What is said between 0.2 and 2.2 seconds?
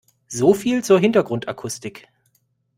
So viel zur Hintergrundakustik.